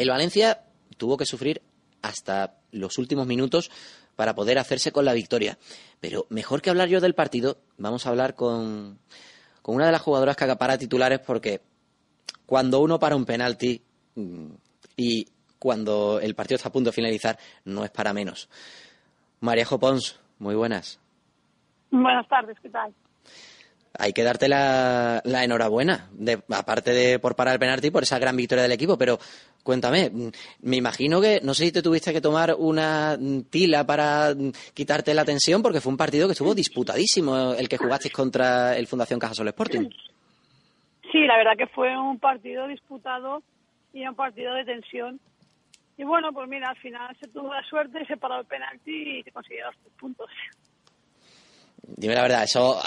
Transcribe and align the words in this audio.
El 0.00 0.08
Valencia 0.08 0.62
tuvo 0.96 1.18
que 1.18 1.26
sufrir 1.26 1.60
hasta 2.00 2.54
los 2.72 2.96
últimos 2.96 3.26
minutos 3.26 3.70
para 4.16 4.34
poder 4.34 4.58
hacerse 4.58 4.92
con 4.92 5.04
la 5.04 5.12
victoria. 5.12 5.58
Pero 6.00 6.26
mejor 6.30 6.62
que 6.62 6.70
hablar 6.70 6.88
yo 6.88 7.02
del 7.02 7.14
partido, 7.14 7.58
vamos 7.76 8.06
a 8.06 8.08
hablar 8.08 8.34
con, 8.34 8.98
con 9.60 9.74
una 9.74 9.84
de 9.84 9.92
las 9.92 10.00
jugadoras 10.00 10.36
que 10.36 10.44
acapara 10.44 10.78
titulares 10.78 11.20
porque 11.20 11.60
cuando 12.46 12.80
uno 12.80 12.98
para 12.98 13.14
un 13.14 13.26
penalti 13.26 13.82
mm, 14.14 14.46
y 14.96 15.28
cuando 15.58 16.18
el 16.18 16.34
partido 16.34 16.56
está 16.56 16.70
a 16.70 16.72
punto 16.72 16.88
de 16.88 16.94
finalizar, 16.94 17.38
no 17.66 17.84
es 17.84 17.90
para 17.90 18.14
menos. 18.14 18.48
María 19.40 19.66
Pons, 19.66 20.18
muy 20.38 20.54
buenas. 20.54 20.98
Buenas 21.90 22.26
tardes, 22.26 22.56
¿qué 22.62 22.70
tal? 22.70 22.94
Hay 23.98 24.12
que 24.12 24.22
darte 24.22 24.48
la, 24.48 25.20
enhorabuena, 25.24 26.08
aparte 26.50 26.92
de 26.92 27.18
por 27.18 27.34
parar 27.34 27.54
el 27.54 27.60
penalti, 27.60 27.90
por 27.90 28.04
esa 28.04 28.18
gran 28.18 28.36
victoria 28.36 28.62
del 28.62 28.72
equipo, 28.72 28.96
pero 28.96 29.18
cuéntame, 29.62 30.10
me 30.60 30.76
imagino 30.76 31.20
que, 31.20 31.40
no 31.42 31.54
sé 31.54 31.66
si 31.66 31.72
te 31.72 31.82
tuviste 31.82 32.12
que 32.12 32.20
tomar 32.20 32.54
una 32.56 33.18
tila 33.50 33.84
para 33.84 34.32
quitarte 34.74 35.12
la 35.12 35.24
tensión, 35.24 35.60
porque 35.60 35.80
fue 35.80 35.90
un 35.90 35.96
partido 35.96 36.28
que 36.28 36.32
estuvo 36.32 36.54
disputadísimo 36.54 37.54
el 37.54 37.68
que 37.68 37.78
jugasteis 37.78 38.14
contra 38.14 38.76
el 38.76 38.86
Fundación 38.86 39.18
Cajasol 39.18 39.48
Sporting. 39.48 39.88
Sí, 41.10 41.26
la 41.26 41.36
verdad 41.36 41.56
que 41.58 41.66
fue 41.66 41.96
un 41.98 42.18
partido 42.18 42.68
disputado 42.68 43.42
y 43.92 44.06
un 44.06 44.14
partido 44.14 44.54
de 44.54 44.64
tensión. 44.64 45.18
Y 45.96 46.04
bueno, 46.04 46.32
pues 46.32 46.48
mira, 46.48 46.70
al 46.70 46.76
final 46.76 47.14
se 47.20 47.28
tuvo 47.28 47.52
la 47.52 47.62
suerte, 47.64 48.06
se 48.06 48.16
paró 48.16 48.38
el 48.40 48.46
penalti 48.46 49.18
y 49.18 49.22
se 49.22 49.32
consiguió 49.32 49.66
los 49.66 49.76
tres 49.76 49.92
puntos. 49.98 50.30
Dime 51.96 52.14
la 52.14 52.22
verdad, 52.22 52.44
eso 52.44 52.80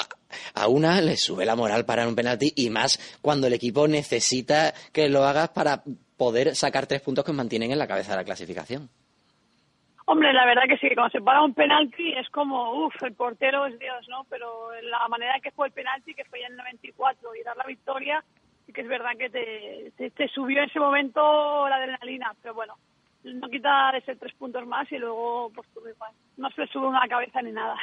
a 0.55 0.67
una 0.67 1.01
le 1.01 1.17
sube 1.17 1.45
la 1.45 1.55
moral 1.55 1.85
para 1.85 2.07
un 2.07 2.15
penalti 2.15 2.53
y 2.55 2.69
más 2.69 3.17
cuando 3.21 3.47
el 3.47 3.53
equipo 3.53 3.87
necesita 3.87 4.73
que 4.91 5.09
lo 5.09 5.23
hagas 5.23 5.49
para 5.49 5.83
poder 6.17 6.55
sacar 6.55 6.87
tres 6.87 7.01
puntos 7.01 7.25
que 7.25 7.33
mantienen 7.33 7.71
en 7.71 7.79
la 7.79 7.87
cabeza 7.87 8.11
de 8.11 8.17
la 8.17 8.23
clasificación. 8.23 8.89
Hombre, 10.05 10.33
la 10.33 10.45
verdad 10.45 10.63
que 10.67 10.77
sí, 10.77 10.93
cuando 10.93 11.11
se 11.11 11.21
para 11.21 11.41
un 11.41 11.53
penalti 11.53 12.13
es 12.13 12.29
como, 12.29 12.85
uff, 12.85 13.01
el 13.03 13.13
portero 13.13 13.65
es 13.65 13.79
Dios, 13.79 14.05
¿no? 14.09 14.25
Pero 14.29 14.69
la 14.81 15.07
manera 15.07 15.39
que 15.41 15.51
fue 15.51 15.67
el 15.67 15.73
penalti, 15.73 16.13
que 16.13 16.25
fue 16.25 16.41
ya 16.41 16.47
en 16.47 16.53
el 16.53 16.57
94, 16.57 17.35
y 17.35 17.43
dar 17.43 17.55
la 17.55 17.63
victoria, 17.63 18.23
sí 18.65 18.73
que 18.73 18.81
es 18.81 18.87
verdad 18.87 19.11
que 19.17 19.29
te, 19.29 20.09
te, 20.11 20.27
subió 20.27 20.59
en 20.59 20.69
ese 20.69 20.79
momento 20.79 21.67
la 21.69 21.77
adrenalina, 21.77 22.33
pero 22.41 22.53
bueno, 22.53 22.75
no 23.23 23.47
quita 23.47 23.91
ese 23.97 24.17
tres 24.17 24.33
puntos 24.33 24.67
más 24.67 24.91
y 24.91 24.97
luego, 24.97 25.49
pues 25.55 25.67
igual, 25.77 26.11
no 26.35 26.49
se 26.51 26.61
le 26.61 26.67
sube 26.67 26.87
una 26.87 27.07
cabeza 27.07 27.41
ni 27.41 27.53
nada. 27.53 27.75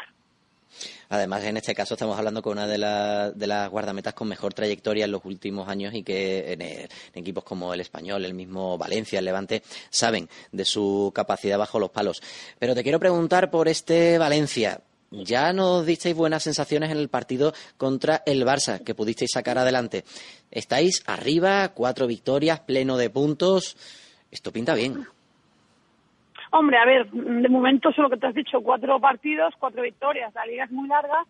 Además, 1.13 1.43
en 1.43 1.57
este 1.57 1.75
caso 1.75 1.95
estamos 1.95 2.17
hablando 2.17 2.41
con 2.41 2.53
una 2.53 2.69
de, 2.69 2.79
las 2.79 3.71
guardametas 3.71 4.15
con 4.15 4.29
mejor 4.29 4.55
trayectoria 4.55 5.07
en 5.07 5.11
los 5.11 5.25
últimos 5.25 5.69
años 5.69 5.93
y 5.93 6.05
que 6.05 6.53
en, 6.53 6.89
equipos 7.21 7.43
como 7.43 7.75
el 7.75 7.81
Español, 7.81 8.25
el 8.25 8.33
mismo 8.33 8.79
Valencia, 8.79 9.19
el 9.19 9.25
Levante, 9.25 9.65
saben 9.91 10.29
de 10.53 10.65
su 10.65 11.11
capacidad 11.13 11.59
bajo 11.59 11.81
los 11.81 11.91
palos. 11.91 12.23
Pero 12.61 12.77
te 12.77 12.85
quiero 12.85 13.01
preguntar 13.01 13.51
por 13.51 13.67
este 13.67 14.19
Valencia. 14.19 14.83
Ya 15.11 15.53
nos 15.53 15.85
disteis 15.85 16.15
buenas 16.15 16.45
sensaciones 16.45 16.93
en 16.93 16.99
el 16.99 17.09
partido 17.09 17.53
contra 17.77 18.23
el 18.25 18.45
Barça, 18.45 18.79
que 18.79 18.95
pudisteis 18.95 19.33
sacar 19.35 19.59
adelante. 19.59 20.05
Estáis 20.53 21.03
arriba, 21.07 21.71
cuatro 21.75 22.07
victorias, 22.07 22.61
pleno 22.61 22.97
de 22.97 23.11
puntos. 23.11 23.77
Esto 24.31 24.53
pinta 24.53 24.75
bien. 24.75 25.09
Hombre, 26.53 26.79
a 26.79 26.85
ver, 26.85 27.09
de 27.11 27.49
momento 27.49 27.93
solo 27.93 28.11
que 28.11 28.17
te 28.17 28.27
has 28.27 28.35
dicho, 28.35 28.61
cuatro 28.61 28.99
partidos, 28.99 29.55
cuatro 29.59 29.83
victorias. 29.83 30.35
La 30.35 30.45
liga 30.47 30.65
es 30.65 30.71
muy 30.73 30.89
larga. 30.89 31.25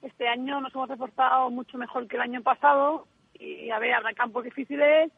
Este 0.00 0.26
año 0.26 0.60
nos 0.60 0.74
hemos 0.74 0.88
reforzado 0.88 1.50
mucho 1.50 1.76
mejor 1.76 2.08
que 2.08 2.16
el 2.16 2.22
año 2.22 2.42
pasado. 2.42 3.06
Y 3.34 3.70
a 3.70 3.78
ver, 3.78 3.92
habrá 3.92 4.14
campos 4.14 4.44
difíciles 4.44 5.12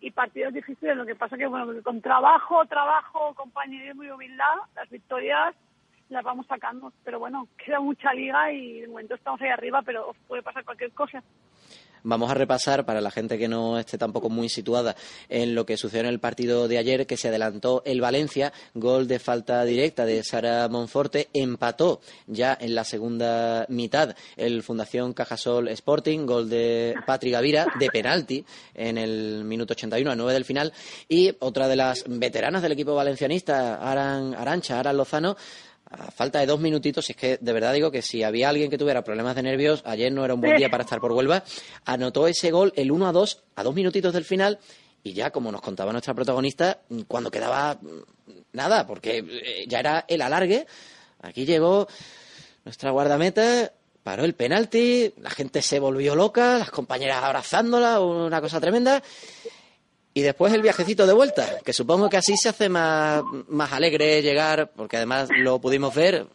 y 0.00 0.10
partidos 0.12 0.54
difíciles. 0.54 0.96
Lo 0.96 1.04
que 1.04 1.16
pasa 1.16 1.36
que, 1.36 1.46
bueno, 1.46 1.66
con 1.82 2.00
trabajo, 2.00 2.64
trabajo, 2.66 3.34
compañerismo 3.34 4.04
y 4.04 4.10
humildad, 4.10 4.54
las 4.76 4.88
victorias 4.88 5.54
las 6.08 6.22
vamos 6.22 6.46
sacando. 6.46 6.92
Pero 7.02 7.18
bueno, 7.18 7.48
queda 7.58 7.80
mucha 7.80 8.14
liga 8.14 8.52
y 8.52 8.82
de 8.82 8.88
momento 8.88 9.16
estamos 9.16 9.40
ahí 9.40 9.48
arriba, 9.48 9.82
pero 9.82 10.14
puede 10.28 10.42
pasar 10.42 10.64
cualquier 10.64 10.92
cosa. 10.92 11.24
Vamos 12.04 12.30
a 12.30 12.34
repasar 12.34 12.84
para 12.84 13.00
la 13.00 13.12
gente 13.12 13.38
que 13.38 13.46
no 13.46 13.78
esté 13.78 13.96
tampoco 13.96 14.28
muy 14.28 14.48
situada 14.48 14.96
en 15.28 15.54
lo 15.54 15.64
que 15.64 15.76
sucedió 15.76 16.00
en 16.00 16.08
el 16.08 16.18
partido 16.18 16.66
de 16.66 16.78
ayer, 16.78 17.06
que 17.06 17.16
se 17.16 17.28
adelantó 17.28 17.82
el 17.84 18.00
Valencia, 18.00 18.52
gol 18.74 19.06
de 19.06 19.20
falta 19.20 19.64
directa 19.64 20.04
de 20.04 20.24
Sara 20.24 20.68
Monforte, 20.68 21.28
empató 21.32 22.00
ya 22.26 22.58
en 22.60 22.74
la 22.74 22.84
segunda 22.84 23.66
mitad 23.68 24.16
el 24.36 24.62
Fundación 24.64 25.12
Cajasol 25.12 25.68
Sporting, 25.68 26.26
gol 26.26 26.48
de 26.48 26.94
Patri 27.06 27.30
Gavira, 27.30 27.66
de 27.78 27.88
penalti 27.88 28.44
en 28.74 28.98
el 28.98 29.44
minuto 29.44 29.74
81 29.74 30.10
a 30.10 30.16
9 30.16 30.32
del 30.32 30.44
final, 30.44 30.72
y 31.08 31.36
otra 31.38 31.68
de 31.68 31.76
las 31.76 32.04
veteranas 32.08 32.62
del 32.62 32.72
equipo 32.72 32.94
valencianista, 32.94 33.76
Aran, 33.76 34.34
Arancha, 34.34 34.80
Aran 34.80 34.96
Lozano, 34.96 35.36
a 35.92 36.10
falta 36.10 36.40
de 36.40 36.46
dos 36.46 36.58
minutitos, 36.58 37.08
es 37.10 37.16
que 37.16 37.38
de 37.40 37.52
verdad 37.52 37.74
digo 37.74 37.90
que 37.90 38.02
si 38.02 38.22
había 38.22 38.48
alguien 38.48 38.70
que 38.70 38.78
tuviera 38.78 39.04
problemas 39.04 39.36
de 39.36 39.42
nervios, 39.42 39.82
ayer 39.84 40.10
no 40.12 40.24
era 40.24 40.34
un 40.34 40.40
buen 40.40 40.56
día 40.56 40.70
para 40.70 40.84
estar 40.84 41.00
por 41.00 41.12
Huelva, 41.12 41.44
anotó 41.84 42.26
ese 42.26 42.50
gol 42.50 42.72
el 42.76 42.90
1 42.90 43.08
a 43.08 43.12
2 43.12 43.42
a 43.56 43.62
dos 43.62 43.74
minutitos 43.74 44.12
del 44.12 44.24
final 44.24 44.58
y 45.04 45.12
ya, 45.12 45.30
como 45.30 45.50
nos 45.50 45.60
contaba 45.60 45.92
nuestra 45.92 46.14
protagonista, 46.14 46.80
cuando 47.08 47.30
quedaba 47.30 47.74
mm, 47.74 47.88
nada, 48.52 48.86
porque 48.86 49.18
eh, 49.18 49.64
ya 49.66 49.80
era 49.80 50.04
el 50.08 50.22
alargue, 50.22 50.66
aquí 51.20 51.44
llegó 51.44 51.88
nuestra 52.64 52.90
guardameta, 52.90 53.72
paró 54.02 54.24
el 54.24 54.34
penalti, 54.34 55.12
la 55.20 55.30
gente 55.30 55.62
se 55.62 55.78
volvió 55.78 56.14
loca, 56.14 56.58
las 56.58 56.70
compañeras 56.70 57.22
abrazándola, 57.22 58.00
una 58.00 58.40
cosa 58.40 58.60
tremenda. 58.60 59.02
Y 60.14 60.20
después 60.22 60.52
el 60.52 60.62
viajecito 60.62 61.06
de 61.06 61.14
vuelta, 61.14 61.60
que 61.64 61.72
supongo 61.72 62.10
que 62.10 62.18
así 62.18 62.36
se 62.36 62.50
hace 62.50 62.68
más, 62.68 63.22
más 63.48 63.72
alegre 63.72 64.20
llegar, 64.20 64.70
porque 64.76 64.98
además 64.98 65.30
lo 65.30 65.58
pudimos 65.58 65.94
ver 65.94 66.26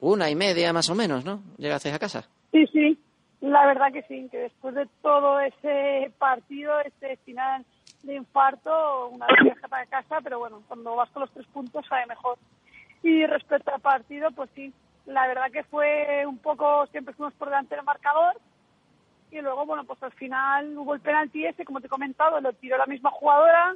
una 0.00 0.28
y 0.28 0.34
media 0.34 0.72
más 0.72 0.90
o 0.90 0.94
menos, 0.94 1.24
¿no? 1.24 1.42
Llegasteis 1.56 1.94
a 1.94 1.98
casa. 1.98 2.28
Sí, 2.50 2.66
sí, 2.72 2.98
la 3.40 3.66
verdad 3.66 3.92
que 3.92 4.02
sí, 4.02 4.28
que 4.30 4.38
después 4.38 4.74
de 4.74 4.86
todo 5.00 5.40
ese 5.40 6.12
partido, 6.18 6.78
ese 6.80 7.16
final 7.24 7.64
de 8.02 8.16
infarto, 8.16 9.08
una 9.08 9.26
viaje 9.42 9.68
para 9.68 9.86
casa, 9.86 10.18
pero 10.22 10.38
bueno, 10.38 10.62
cuando 10.68 10.96
vas 10.96 11.08
con 11.10 11.22
los 11.22 11.30
tres 11.30 11.46
puntos 11.46 11.86
sabe 11.88 12.06
mejor. 12.06 12.36
Y 13.02 13.24
respecto 13.26 13.72
al 13.72 13.80
partido, 13.80 14.30
pues 14.32 14.50
sí, 14.54 14.72
la 15.06 15.26
verdad 15.26 15.50
que 15.50 15.64
fue 15.64 16.24
un 16.26 16.38
poco, 16.38 16.86
siempre 16.88 17.14
fuimos 17.14 17.34
por 17.34 17.48
delante 17.48 17.74
del 17.76 17.84
marcador, 17.84 18.36
y 19.32 19.40
luego, 19.40 19.64
bueno, 19.64 19.84
pues 19.84 20.00
al 20.02 20.12
final 20.12 20.76
hubo 20.76 20.94
el 20.94 21.00
penalti 21.00 21.46
ese, 21.46 21.64
como 21.64 21.80
te 21.80 21.86
he 21.86 21.90
comentado, 21.90 22.38
lo 22.40 22.52
tiró 22.52 22.76
la 22.76 22.84
misma 22.84 23.10
jugadora 23.10 23.74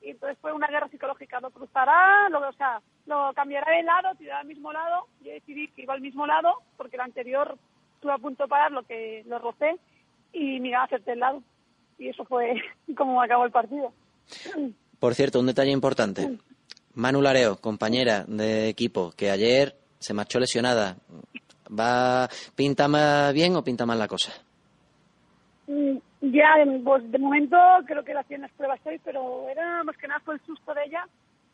y 0.00 0.10
entonces 0.10 0.38
fue 0.40 0.52
una 0.52 0.68
guerra 0.68 0.88
psicológica. 0.88 1.40
Lo 1.40 1.50
cruzará, 1.50 2.28
lo, 2.28 2.48
o 2.48 2.52
sea, 2.52 2.80
lo 3.06 3.32
cambiará 3.34 3.76
de 3.76 3.82
lado, 3.82 4.14
tirará 4.16 4.40
al 4.40 4.46
mismo 4.46 4.72
lado. 4.72 5.08
Yo 5.24 5.32
decidí 5.32 5.66
que 5.68 5.82
iba 5.82 5.94
al 5.94 6.00
mismo 6.00 6.26
lado 6.26 6.62
porque 6.76 6.94
el 6.94 7.02
anterior 7.02 7.58
estuve 7.96 8.12
a 8.12 8.18
punto 8.18 8.44
de 8.44 8.48
parar, 8.48 8.70
lo 8.70 8.84
que 8.84 9.24
lo 9.26 9.40
rocé 9.40 9.80
y 10.32 10.60
me 10.60 10.68
iba 10.68 10.78
a 10.78 10.84
hacerte 10.84 11.12
el 11.12 11.18
lado. 11.18 11.42
Y 11.98 12.10
eso 12.10 12.24
fue 12.24 12.54
como 12.96 13.20
acabó 13.20 13.44
el 13.46 13.50
partido. 13.50 13.92
Por 15.00 15.14
cierto, 15.16 15.40
un 15.40 15.46
detalle 15.46 15.72
importante. 15.72 16.38
Manu 16.94 17.20
Lareo, 17.20 17.56
compañera 17.60 18.24
de 18.28 18.68
equipo, 18.68 19.12
que 19.16 19.32
ayer 19.32 19.74
se 19.98 20.14
marchó 20.14 20.38
lesionada. 20.38 20.98
¿Va 21.68 22.28
pinta 22.54 22.86
más 22.86 23.34
bien 23.34 23.56
o 23.56 23.64
pinta 23.64 23.86
mal 23.86 23.98
la 23.98 24.06
cosa? 24.06 24.32
Mm, 25.66 25.96
ya, 26.20 26.54
pues 26.84 27.10
de 27.10 27.18
momento 27.18 27.56
creo 27.86 28.04
que 28.04 28.14
la 28.14 28.20
hacían 28.20 28.42
las 28.42 28.52
pruebas 28.52 28.80
hoy, 28.84 29.00
pero 29.04 29.48
era 29.48 29.82
más 29.84 29.96
que 29.96 30.08
nada 30.08 30.20
fue 30.20 30.34
el 30.34 30.40
susto 30.42 30.74
de 30.74 30.84
ella 30.84 31.06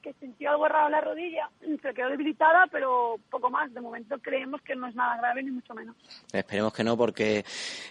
que 0.02 0.12
sintió 0.14 0.50
algo 0.50 0.66
raro 0.66 0.86
en 0.86 0.92
la 0.92 1.00
rodilla, 1.00 1.50
se 1.60 1.94
quedó 1.94 2.08
debilitada, 2.08 2.66
pero 2.70 3.16
poco 3.30 3.50
más. 3.50 3.72
De 3.72 3.80
momento 3.80 4.16
creemos 4.18 4.60
que 4.62 4.74
no 4.74 4.88
es 4.88 4.94
nada 4.94 5.16
grave, 5.18 5.42
ni 5.42 5.50
mucho 5.50 5.74
menos. 5.74 5.96
Esperemos 6.32 6.72
que 6.72 6.84
no, 6.84 6.96
porque 6.96 7.44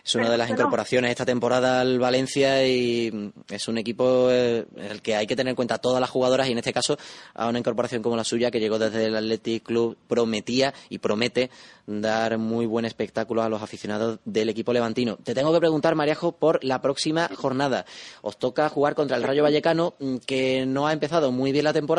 es 0.03 0.15
una 0.15 0.29
de 0.29 0.37
las 0.37 0.49
incorporaciones 0.49 1.11
esta 1.11 1.25
temporada 1.25 1.81
al 1.81 1.99
Valencia 1.99 2.65
y 2.65 3.31
es 3.49 3.67
un 3.67 3.77
equipo 3.77 4.29
eh, 4.31 4.65
en 4.75 4.85
el 4.85 5.01
que 5.01 5.15
hay 5.15 5.27
que 5.27 5.35
tener 5.35 5.51
en 5.51 5.55
cuenta 5.55 5.77
todas 5.77 6.01
las 6.01 6.09
jugadoras 6.09 6.47
y 6.47 6.51
en 6.51 6.57
este 6.57 6.73
caso 6.73 6.97
a 7.33 7.47
una 7.47 7.59
incorporación 7.59 8.01
como 8.01 8.15
la 8.15 8.23
suya 8.23 8.51
que 8.51 8.59
llegó 8.59 8.79
desde 8.79 9.05
el 9.05 9.15
Athletic 9.15 9.63
Club 9.63 9.97
prometía 10.07 10.73
y 10.89 10.97
promete 10.97 11.49
dar 11.85 12.37
muy 12.37 12.65
buen 12.65 12.85
espectáculo 12.85 13.41
a 13.41 13.49
los 13.49 13.61
aficionados 13.61 14.19
del 14.25 14.49
equipo 14.49 14.73
levantino. 14.73 15.17
Te 15.17 15.33
tengo 15.33 15.51
que 15.51 15.59
preguntar, 15.59 15.95
Mariajo, 15.95 16.33
por 16.33 16.63
la 16.63 16.81
próxima 16.81 17.29
jornada. 17.35 17.85
Os 18.21 18.37
toca 18.37 18.69
jugar 18.69 18.95
contra 18.95 19.17
el 19.17 19.23
Rayo 19.23 19.43
Vallecano, 19.43 19.95
que 20.25 20.65
no 20.65 20.87
ha 20.87 20.93
empezado 20.93 21.31
muy 21.31 21.51
bien 21.51 21.65
la 21.65 21.73
temporada 21.73 21.98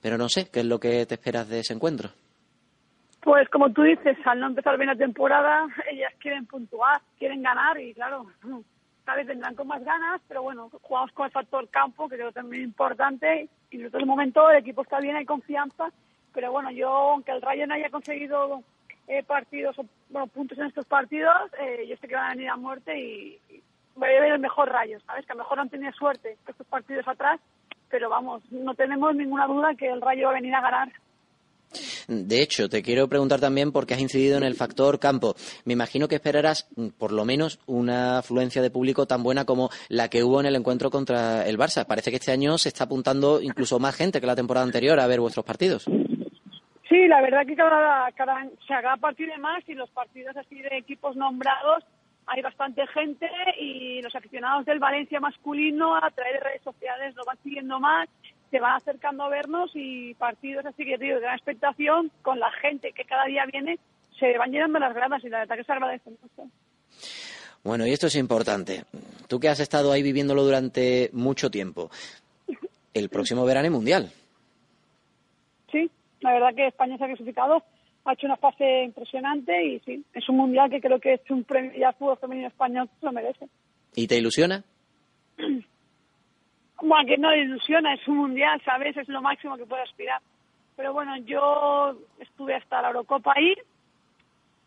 pero 0.00 0.18
no 0.18 0.28
sé, 0.28 0.48
¿qué 0.50 0.60
es 0.60 0.66
lo 0.66 0.78
que 0.78 1.06
te 1.06 1.14
esperas 1.14 1.48
de 1.48 1.60
ese 1.60 1.74
encuentro? 1.74 2.10
Pues 3.22 3.48
como 3.50 3.70
tú 3.70 3.82
dices, 3.82 4.16
al 4.24 4.40
no 4.40 4.46
empezar 4.46 4.76
bien 4.76 4.88
la 4.88 4.96
temporada, 4.96 5.66
ellas 5.90 6.12
quieren 6.18 6.46
puntuar, 6.46 7.00
quieren 7.18 7.42
ganar 7.42 7.78
y 7.78 7.92
claro, 7.92 8.26
tal 9.04 9.16
vez 9.16 9.26
vendrán 9.26 9.54
con 9.54 9.66
más 9.66 9.84
ganas, 9.84 10.20
pero 10.26 10.42
bueno, 10.42 10.70
jugamos 10.82 11.12
con 11.12 11.26
el 11.26 11.32
factor 11.32 11.68
campo, 11.68 12.08
que 12.08 12.16
creo 12.16 12.32
también 12.32 12.64
importante, 12.64 13.48
y 13.70 13.80
en 13.80 13.86
otro 13.86 14.06
momento 14.06 14.50
el 14.50 14.58
equipo 14.58 14.82
está 14.82 15.00
bien, 15.00 15.16
hay 15.16 15.26
confianza, 15.26 15.90
pero 16.32 16.50
bueno, 16.50 16.70
yo, 16.70 16.88
aunque 16.88 17.32
el 17.32 17.42
Rayo 17.42 17.66
no 17.66 17.74
haya 17.74 17.90
conseguido 17.90 18.62
eh, 19.06 19.22
partidos, 19.22 19.76
bueno, 20.08 20.26
puntos 20.28 20.56
en 20.58 20.66
estos 20.66 20.86
partidos, 20.86 21.34
eh, 21.60 21.86
yo 21.88 21.96
sé 21.96 22.08
que 22.08 22.14
van 22.14 22.26
a 22.26 22.34
venir 22.34 22.48
a 22.48 22.56
muerte 22.56 22.98
y, 22.98 23.38
voy 23.96 24.08
a 24.08 24.20
ver 24.20 24.32
el 24.32 24.38
mejor 24.38 24.70
Rayo, 24.70 24.98
¿sabes? 25.00 25.26
Que 25.26 25.32
a 25.32 25.34
lo 25.34 25.42
mejor 25.42 25.58
han 25.58 25.68
tenido 25.68 25.92
suerte 25.92 26.38
estos 26.46 26.66
partidos 26.68 27.06
atrás 27.06 27.38
pero 27.90 28.08
vamos, 28.08 28.42
no 28.50 28.74
tenemos 28.74 29.14
ninguna 29.14 29.46
duda 29.46 29.74
que 29.74 29.88
el 29.88 30.00
Rayo 30.00 30.26
va 30.26 30.30
a 30.32 30.34
venir 30.34 30.54
a 30.54 30.60
ganar. 30.60 30.88
De 32.08 32.42
hecho, 32.42 32.68
te 32.68 32.82
quiero 32.82 33.08
preguntar 33.08 33.38
también 33.38 33.70
porque 33.70 33.94
has 33.94 34.00
incidido 34.00 34.36
en 34.36 34.42
el 34.42 34.54
factor 34.54 34.98
campo. 34.98 35.34
Me 35.64 35.74
imagino 35.74 36.08
que 36.08 36.16
esperarás 36.16 36.68
mm, 36.74 36.88
por 36.98 37.12
lo 37.12 37.24
menos 37.24 37.60
una 37.66 38.18
afluencia 38.18 38.62
de 38.62 38.70
público 38.70 39.06
tan 39.06 39.22
buena 39.22 39.44
como 39.44 39.70
la 39.88 40.08
que 40.08 40.24
hubo 40.24 40.40
en 40.40 40.46
el 40.46 40.56
encuentro 40.56 40.90
contra 40.90 41.46
el 41.46 41.58
Barça. 41.58 41.86
Parece 41.86 42.10
que 42.10 42.16
este 42.16 42.32
año 42.32 42.58
se 42.58 42.68
está 42.68 42.84
apuntando 42.84 43.40
incluso 43.40 43.78
más 43.78 43.94
gente 43.94 44.20
que 44.20 44.26
la 44.26 44.34
temporada 44.34 44.66
anterior 44.66 44.98
a 44.98 45.06
ver 45.06 45.20
vuestros 45.20 45.46
partidos. 45.46 45.84
Sí, 46.88 47.06
la 47.06 47.20
verdad 47.20 47.46
que 47.46 47.54
cada, 47.54 48.10
cada 48.12 48.48
se 48.66 48.74
haga 48.74 48.96
partido 48.96 49.32
de 49.32 49.38
más 49.38 49.62
y 49.68 49.74
los 49.74 49.88
partidos 49.90 50.36
así 50.36 50.60
de 50.60 50.76
equipos 50.76 51.14
nombrados 51.14 51.84
hay 52.26 52.42
bastante 52.42 52.86
gente 52.88 53.28
y 53.58 54.00
los 54.02 54.14
aficionados 54.14 54.64
del 54.64 54.78
Valencia 54.78 55.20
masculino 55.20 55.96
a 55.96 56.10
través 56.10 56.34
de 56.34 56.40
redes 56.40 56.62
sociales 56.62 57.14
lo 57.16 57.24
van 57.24 57.38
siguiendo 57.42 57.80
más 57.80 58.08
se 58.50 58.58
van 58.58 58.74
acercando 58.74 59.24
a 59.24 59.28
vernos 59.28 59.70
y 59.74 60.14
partidos 60.14 60.66
así 60.66 60.84
que 60.84 60.98
digo, 60.98 61.16
de 61.16 61.20
gran 61.20 61.36
expectación 61.36 62.10
con 62.22 62.38
la 62.40 62.50
gente 62.52 62.92
que 62.92 63.04
cada 63.04 63.24
día 63.26 63.46
viene 63.46 63.78
se 64.18 64.36
van 64.36 64.50
llenando 64.50 64.78
las 64.78 64.94
gradas 64.94 65.24
y 65.24 65.28
la 65.28 65.40
verdad 65.40 65.56
que 65.56 65.64
se 65.64 65.72
agradece 65.72 66.10
mucho. 66.10 66.50
Bueno, 67.62 67.86
y 67.86 67.92
esto 67.92 68.06
es 68.06 68.16
importante. 68.16 68.84
Tú 69.28 69.38
que 69.38 69.48
has 69.48 69.60
estado 69.60 69.92
ahí 69.92 70.02
viviéndolo 70.02 70.44
durante 70.44 71.10
mucho 71.12 71.50
tiempo, 71.50 71.90
el 72.94 73.08
próximo 73.08 73.44
verano 73.44 73.66
es 73.66 73.72
mundial. 73.72 74.12
Sí, 75.70 75.90
la 76.20 76.32
verdad 76.32 76.54
que 76.54 76.66
España 76.66 76.96
se 76.96 77.04
ha 77.04 77.08
clasificado, 77.08 77.62
ha 78.04 78.12
hecho 78.12 78.26
una 78.26 78.36
fase 78.36 78.84
impresionante 78.84 79.64
y 79.64 79.80
sí, 79.80 80.04
es 80.14 80.28
un 80.28 80.36
mundial 80.36 80.70
que 80.70 80.80
creo 80.80 80.98
que 80.98 81.14
es 81.14 81.30
un 81.30 81.44
premio 81.44 81.72
ya 81.78 81.92
fútbol 81.92 82.18
femenino 82.18 82.48
español 82.48 82.88
lo 83.02 83.12
merece. 83.12 83.48
¿Y 83.94 84.06
te 84.06 84.18
ilusiona? 84.18 84.64
Bueno, 86.82 87.06
que 87.06 87.18
no 87.18 87.34
ilusiona, 87.34 87.92
es 87.92 88.08
un 88.08 88.16
mundial, 88.16 88.58
¿sabes? 88.64 88.96
Es 88.96 89.06
lo 89.08 89.20
máximo 89.20 89.58
que 89.58 89.66
puedo 89.66 89.82
aspirar. 89.82 90.22
Pero 90.76 90.94
bueno, 90.94 91.14
yo 91.18 91.94
estuve 92.18 92.54
hasta 92.54 92.80
la 92.80 92.88
Eurocopa 92.88 93.34
ahí 93.36 93.54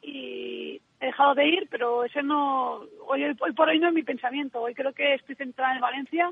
y 0.03 0.80
he 1.00 1.06
dejado 1.07 1.33
de 1.33 1.47
ir, 1.47 1.68
pero 1.71 2.03
ese 2.03 2.21
no, 2.21 2.81
hoy, 3.07 3.24
hoy 3.24 3.51
por 3.53 3.68
hoy 3.68 3.80
no 3.80 3.88
es 3.88 3.95
mi 3.95 4.03
pensamiento. 4.03 4.62
Hoy 4.62 4.75
creo 4.75 4.94
que 4.94 5.15
estoy 5.15 5.33
centrada 5.33 5.74
en 5.74 5.81
Valencia 5.81 6.31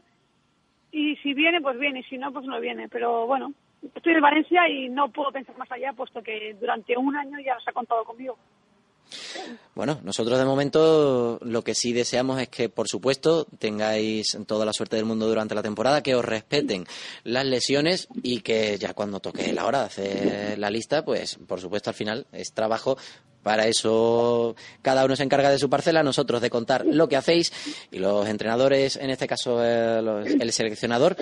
y 0.91 1.15
si 1.17 1.33
viene, 1.33 1.61
pues 1.61 1.79
viene, 1.79 2.01
y 2.01 2.03
si 2.03 2.17
no, 2.17 2.31
pues 2.31 2.45
no 2.45 2.59
viene. 2.59 2.87
Pero 2.87 3.25
bueno, 3.25 3.53
estoy 3.95 4.13
en 4.13 4.21
Valencia 4.21 4.67
y 4.69 4.89
no 4.89 5.09
puedo 5.09 5.31
pensar 5.31 5.57
más 5.57 5.71
allá, 5.71 5.93
puesto 5.93 6.21
que 6.21 6.55
durante 6.59 6.97
un 6.97 7.15
año 7.15 7.37
ya 7.43 7.57
se 7.63 7.69
ha 7.69 7.73
contado 7.73 8.03
conmigo. 8.03 8.37
Bueno, 9.75 9.99
nosotros 10.03 10.39
de 10.39 10.45
momento 10.45 11.37
lo 11.41 11.63
que 11.63 11.75
sí 11.75 11.91
deseamos 11.91 12.39
es 12.41 12.49
que, 12.49 12.69
por 12.69 12.87
supuesto, 12.87 13.45
tengáis 13.59 14.37
toda 14.47 14.65
la 14.65 14.73
suerte 14.73 14.95
del 14.95 15.05
mundo 15.05 15.27
durante 15.27 15.55
la 15.55 15.63
temporada, 15.63 16.03
que 16.03 16.15
os 16.15 16.23
respeten 16.23 16.85
las 17.23 17.45
lesiones 17.45 18.07
y 18.23 18.41
que 18.41 18.77
ya 18.77 18.93
cuando 18.93 19.19
toque 19.19 19.51
la 19.53 19.65
hora 19.65 19.79
de 19.79 19.85
hacer 19.85 20.59
la 20.59 20.69
lista, 20.69 21.03
pues 21.03 21.37
por 21.47 21.59
supuesto 21.59 21.89
al 21.89 21.95
final 21.95 22.25
es 22.31 22.53
trabajo 22.53 22.97
para 23.43 23.67
eso 23.67 24.55
cada 24.81 25.03
uno 25.03 25.15
se 25.15 25.23
encarga 25.23 25.49
de 25.49 25.59
su 25.59 25.69
parcela, 25.69 26.03
nosotros 26.03 26.41
de 26.41 26.49
contar 26.49 26.85
lo 26.85 27.09
que 27.09 27.17
hacéis 27.17 27.51
y 27.91 27.99
los 27.99 28.27
entrenadores, 28.27 28.97
en 28.97 29.09
este 29.09 29.27
caso 29.27 29.63
eh, 29.63 29.99
el 30.39 30.51
seleccionador, 30.51 31.17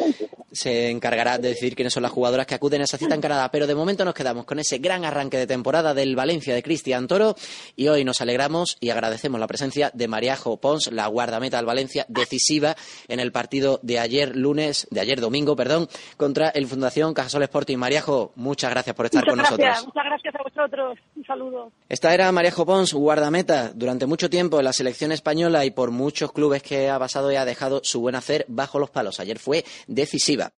se 0.52 0.90
encargará 0.90 1.38
de 1.38 1.50
decidir 1.50 1.76
quiénes 1.76 1.94
son 1.94 2.04
las 2.04 2.12
jugadoras 2.12 2.46
que 2.46 2.56
acuden 2.56 2.82
a 2.82 2.84
esa 2.86 2.98
cita 2.98 3.16
en 3.16 3.22
Canadá. 3.22 3.50
Pero 3.52 3.68
de 3.68 3.76
momento 3.76 4.06
nos 4.06 4.14
quedamos 4.14 4.46
con 4.46 4.60
ese 4.60 4.80
gran 4.80 5.06
arranque 5.06 5.38
de 5.38 5.48
temporada 5.48 5.94
del 5.94 6.16
Valencia 6.16 6.54
de 6.54 6.64
Cristian 6.64 7.08
Toro 7.08 7.36
y 7.76 7.88
hoy 7.88 8.04
nos 8.04 8.22
alegramos 8.22 8.78
y 8.80 8.90
agradecemos 8.90 9.40
la 9.40 9.48
presencia 9.48 9.92
de 9.94 10.08
Mariajo 10.08 10.58
Pons, 10.58 10.92
la 10.92 11.08
guardameta 11.08 11.58
del 11.58 11.66
Valencia, 11.66 12.06
decisiva 12.08 12.76
en 13.08 13.20
el 13.20 13.32
partido 13.32 13.80
de 13.84 14.00
ayer 14.00 14.36
lunes, 14.36 14.88
de 14.92 15.00
ayer 15.00 15.20
domingo, 15.20 15.56
perdón, 15.56 15.88
contra 16.18 16.50
el 16.50 16.68
Fundación 16.68 17.14
Cajasol 17.14 17.44
Sporting. 17.44 17.78
Mariajo, 17.78 18.32
muchas 18.36 18.72
gracias 18.72 18.96
por 18.96 19.06
estar 19.06 19.26
con 19.26 19.38
nosotros. 19.38 19.86
Muchas 19.86 20.06
gracias 20.06 20.36
a 20.36 20.44
vosotros. 20.44 21.00
Un 21.16 21.26
saludo 21.26 21.72
era 22.14 22.32
María 22.32 22.52
Pons, 22.52 22.94
guardameta, 22.94 23.72
durante 23.74 24.06
mucho 24.06 24.30
tiempo 24.30 24.60
en 24.60 24.66
la 24.66 24.74
selección 24.74 25.12
española 25.12 25.66
y 25.66 25.72
por 25.72 25.92
muchos 25.92 26.32
clubes 26.32 26.64
que 26.64 26.90
ha 26.90 26.98
pasado 26.98 27.32
y 27.32 27.36
ha 27.36 27.46
dejado 27.46 27.82
su 27.84 28.02
buen 28.02 28.16
hacer 28.16 28.46
bajo 28.48 28.80
los 28.80 28.90
palos. 28.90 29.20
Ayer 29.20 29.38
fue 29.38 29.64
decisiva. 29.88 30.39